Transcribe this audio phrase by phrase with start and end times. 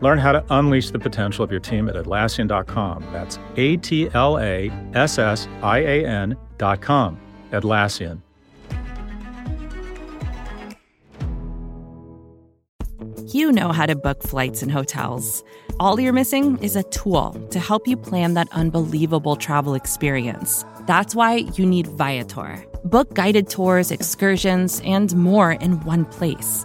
[0.00, 3.06] Learn how to unleash the potential of your team at Atlassian.com.
[3.12, 7.20] That's A T L A S S I A N.com.
[7.52, 8.20] Atlassian.
[13.28, 15.42] You know how to book flights and hotels.
[15.78, 20.64] All you're missing is a tool to help you plan that unbelievable travel experience.
[20.86, 22.64] That's why you need Viator.
[22.84, 26.64] Book guided tours, excursions, and more in one place.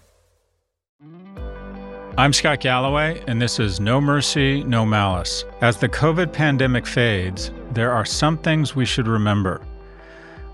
[2.21, 5.43] I'm Scott Galloway, and this is No Mercy, No Malice.
[5.61, 9.59] As the COVID pandemic fades, there are some things we should remember.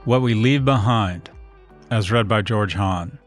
[0.05, 1.29] What we leave behind,
[1.91, 3.19] as read by George Hahn.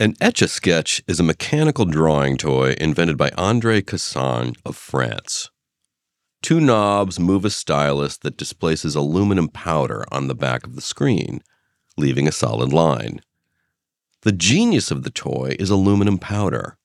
[0.00, 5.48] An Etch a Sketch is a mechanical drawing toy invented by Andre Cassagnes of France.
[6.42, 11.40] Two knobs move a stylus that displaces aluminum powder on the back of the screen,
[11.96, 13.20] leaving a solid line.
[14.24, 16.78] The genius of the toy is aluminum powder.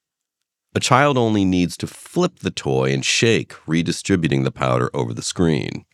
[0.75, 5.21] A child only needs to flip the toy and shake, redistributing the powder over the
[5.21, 5.85] screen.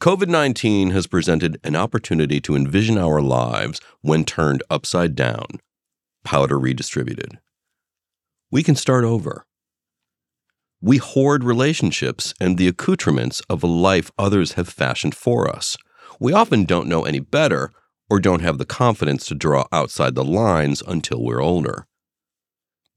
[0.00, 5.46] COVID 19 has presented an opportunity to envision our lives when turned upside down,
[6.24, 7.38] powder redistributed.
[8.50, 9.46] We can start over.
[10.80, 15.76] We hoard relationships and the accoutrements of a life others have fashioned for us.
[16.18, 17.70] We often don't know any better
[18.08, 21.86] or don't have the confidence to draw outside the lines until we're older.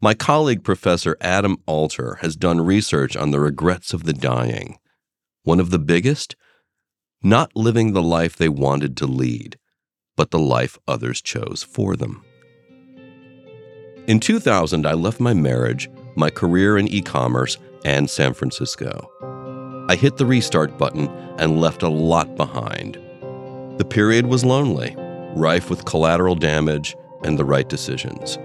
[0.02, 4.80] My colleague, Professor Adam Alter, has done research on the regrets of the dying.
[5.44, 6.36] One of the biggest?
[7.22, 9.58] not living the life they wanted to lead,
[10.16, 12.24] but the life others chose for them.
[14.08, 19.09] In 2000, I left my marriage, my career in e commerce, and San Francisco.
[19.90, 22.97] I hit the restart button and left a lot behind.
[23.79, 24.94] The period was lonely,
[25.38, 28.38] rife with collateral damage and the right decisions.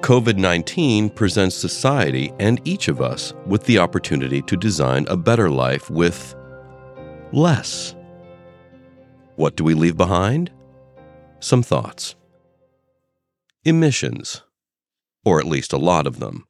[0.00, 5.50] COVID 19 presents society and each of us with the opportunity to design a better
[5.50, 6.36] life with
[7.32, 7.96] less.
[9.34, 10.52] What do we leave behind?
[11.40, 12.14] Some thoughts.
[13.64, 14.42] Emissions,
[15.24, 16.44] or at least a lot of them.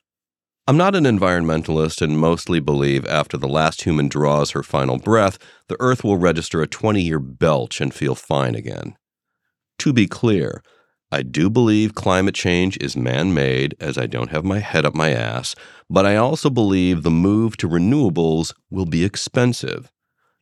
[0.67, 5.39] I'm not an environmentalist and mostly believe after the last human draws her final breath,
[5.69, 8.97] the Earth will register a 20 year belch and feel fine again.
[9.81, 10.63] To be clear,
[11.13, 14.95] I do believe climate change is man made, as I don't have my head up
[14.95, 15.55] my ass,
[15.91, 19.91] but I also believe the move to renewables will be expensive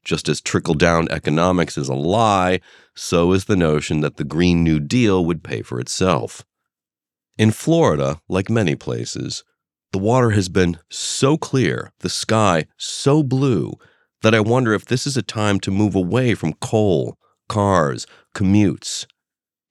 [0.05, 2.61] just as trickle down economics is a lie,
[2.95, 6.45] so is the notion that the Green New Deal would pay for itself.
[7.39, 9.45] In Florida, like many places,
[9.93, 13.75] the water has been so clear, the sky so blue,
[14.23, 19.07] that I wonder if this is a time to move away from coal, cars, commutes,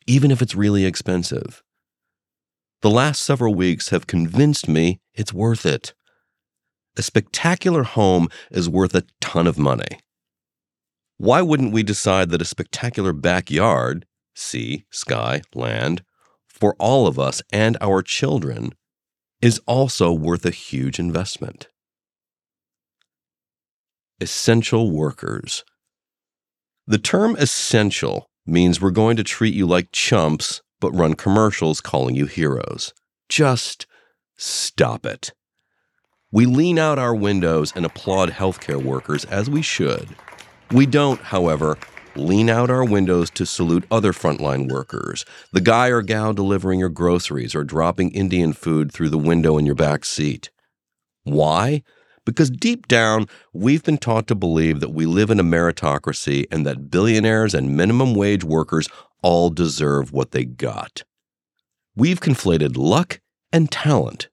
[0.06, 1.64] even if it's really expensive.
[2.82, 5.94] The last several weeks have convinced me it's worth it.
[6.98, 10.00] A spectacular home is worth a ton of money.
[11.18, 14.06] Why wouldn't we decide that a spectacular backyard,
[14.36, 16.03] sea, sky, land,
[16.48, 18.74] for all of us and our children
[19.41, 21.68] is also worth a huge investment?
[24.19, 25.63] Essential workers.
[26.88, 32.16] The term essential means we're going to treat you like chumps but run commercials calling
[32.16, 32.93] you heroes.
[33.29, 33.85] Just
[34.35, 35.32] stop it.
[36.32, 40.09] We lean out our windows and applaud healthcare workers as we should.
[40.72, 41.78] We don't, however,
[42.16, 46.90] lean out our windows to salute other frontline workers, the guy or gal delivering your
[46.90, 50.49] groceries or dropping Indian food through the window in your back seat.
[51.23, 51.84] Why?
[52.25, 56.66] Because deep down, we've been taught to believe that we live in a meritocracy and
[56.66, 58.87] that billionaires and minimum wage workers
[59.23, 61.03] all deserve what they got.
[61.96, 63.19] We've conflated luck
[63.52, 64.29] and talent,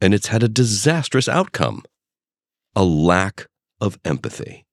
[0.00, 1.82] and it's had a disastrous outcome
[2.76, 3.46] a lack
[3.80, 4.65] of empathy.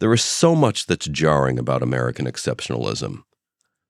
[0.00, 3.22] There is so much that's jarring about American exceptionalism.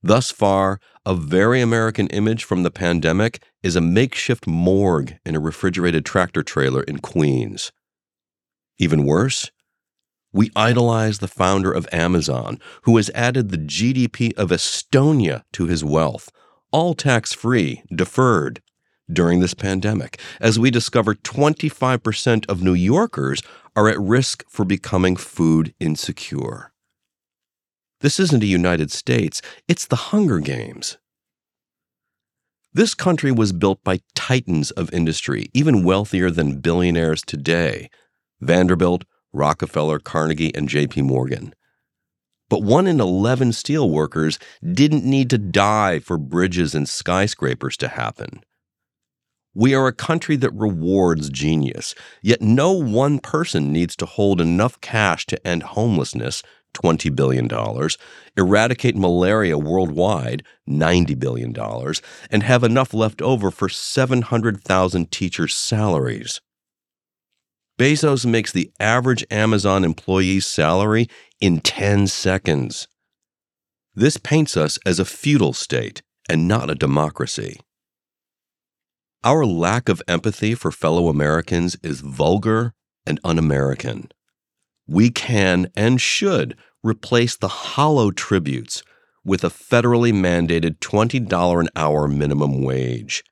[0.02, 5.40] Thus far, a very American image from the pandemic is a makeshift morgue in a
[5.40, 7.72] refrigerated tractor trailer in Queens.
[8.78, 9.50] Even worse,
[10.30, 15.84] we idolize the founder of Amazon, who has added the GDP of Estonia to his
[15.84, 16.28] wealth,
[16.70, 18.60] all tax free, deferred,
[19.12, 23.42] during this pandemic, as we discover 25% of New Yorkers
[23.76, 26.72] are at risk for becoming food insecure.
[28.00, 30.98] This isn't a United States, it's the Hunger Games.
[32.72, 37.88] This country was built by titans of industry, even wealthier than billionaires today
[38.40, 41.54] Vanderbilt, Rockefeller, Carnegie, and JP Morgan.
[42.50, 48.42] But one in 11 steelworkers didn't need to die for bridges and skyscrapers to happen.
[49.54, 54.80] We are a country that rewards genius, yet no one person needs to hold enough
[54.80, 56.42] cash to end homelessness,
[56.74, 57.48] $20 billion,
[58.36, 61.54] eradicate malaria worldwide, $90 billion,
[62.30, 66.40] and have enough left over for 700,000 teachers' salaries.
[67.78, 71.08] Bezos makes the average Amazon employee's salary
[71.40, 72.88] in 10 seconds.
[73.94, 77.60] This paints us as a feudal state and not a democracy.
[79.24, 82.74] Our lack of empathy for fellow Americans is vulgar
[83.06, 84.08] and un American
[84.86, 88.82] we can and should replace the hollow tributes
[89.24, 93.24] with a federally mandated $20 an hour minimum wage.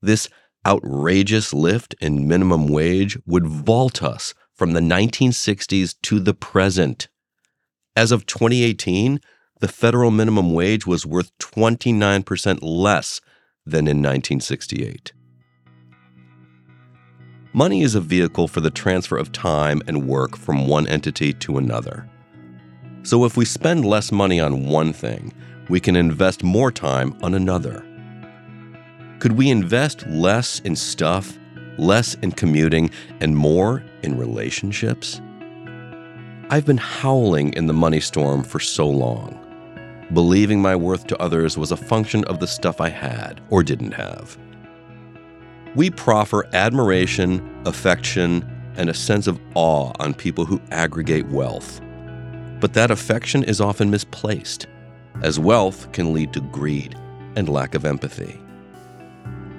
[0.00, 0.28] This
[0.66, 7.08] outrageous lift in minimum wage would vault us from the 1960s to the present.
[7.94, 9.20] As of 2018,
[9.60, 13.20] the federal minimum wage was worth 29% less
[13.70, 15.12] than in 1968.
[17.52, 21.58] Money is a vehicle for the transfer of time and work from one entity to
[21.58, 22.08] another.
[23.02, 25.32] So if we spend less money on one thing,
[25.68, 27.84] we can invest more time on another.
[29.18, 31.38] Could we invest less in stuff,
[31.76, 32.90] less in commuting,
[33.20, 35.20] and more in relationships?
[36.50, 39.38] I've been howling in the money storm for so long.
[40.12, 43.92] Believing my worth to others was a function of the stuff I had or didn't
[43.92, 44.36] have
[45.74, 48.44] we proffer admiration, affection,
[48.76, 51.80] and a sense of awe on people who aggregate wealth.
[52.60, 54.66] But that affection is often misplaced,
[55.22, 56.96] as wealth can lead to greed
[57.36, 58.40] and lack of empathy.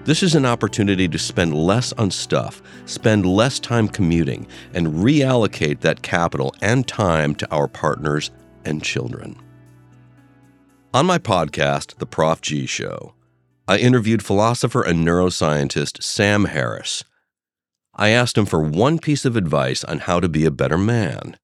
[0.03, 5.79] This is an opportunity to spend less on stuff, spend less time commuting, and reallocate
[5.81, 8.31] that capital and time to our partners
[8.65, 9.37] and children.
[10.93, 13.13] On my podcast, The Prof G Show,
[13.65, 17.05] I interviewed philosopher and neuroscientist Sam Harris.
[17.95, 21.37] I asked him for one piece of advice on how to be a better man.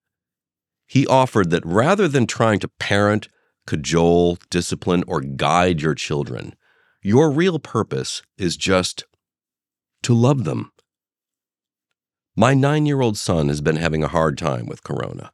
[0.86, 3.30] He offered that rather than trying to parent,
[3.66, 6.54] cajole, discipline, or guide your children,
[7.02, 9.06] your real purpose is just
[10.04, 10.74] to love them.
[12.36, 15.32] My nine year old son has been having a hard time with Corona.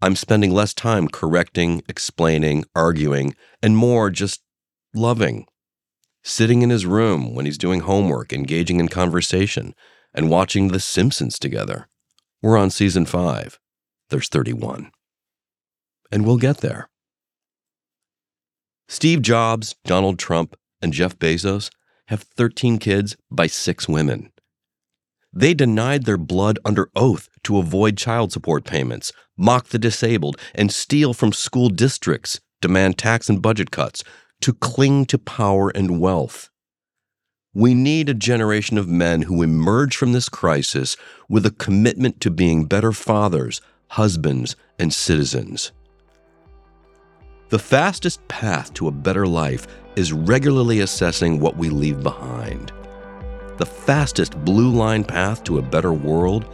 [0.00, 4.42] I'm spending less time correcting, explaining, arguing, and more just
[4.94, 5.46] loving
[6.28, 9.74] sitting in his room when he's doing homework, engaging in conversation,
[10.14, 11.88] and watching The Simpsons together.
[12.42, 13.58] We're on season five.
[14.10, 14.90] There's 31.
[16.10, 16.88] And we'll get there.
[18.88, 21.70] Steve Jobs, Donald Trump, and Jeff Bezos
[22.06, 24.30] have 13 kids by six women.
[25.38, 30.72] They denied their blood under oath to avoid child support payments, mock the disabled, and
[30.72, 34.02] steal from school districts, demand tax and budget cuts,
[34.40, 36.50] to cling to power and wealth.
[37.54, 40.96] We need a generation of men who emerge from this crisis
[41.28, 45.70] with a commitment to being better fathers, husbands, and citizens.
[47.50, 52.72] The fastest path to a better life is regularly assessing what we leave behind.
[53.58, 56.46] The fastest blue line path to a better world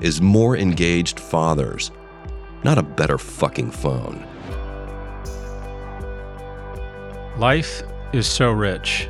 [0.00, 1.90] is more engaged fathers,
[2.62, 4.24] not a better fucking phone.
[7.36, 9.08] Life is so rich.